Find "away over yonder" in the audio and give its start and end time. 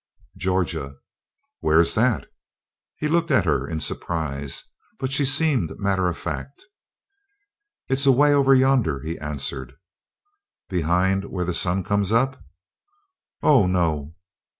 8.07-9.01